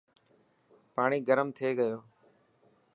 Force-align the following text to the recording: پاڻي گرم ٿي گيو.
پاڻي 0.93 1.17
گرم 1.27 1.47
ٿي 1.57 1.69
گيو. 1.77 1.97